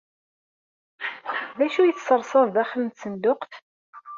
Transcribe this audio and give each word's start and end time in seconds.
D 1.57 1.59
acu 1.65 1.81
i 1.83 1.91
tserseḍ 1.93 2.45
daxel 2.55 2.81
n 2.83 2.89
tsenduqt? 2.89 3.51